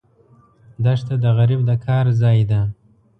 [0.83, 2.61] دښته د غریب د کار ځای ده.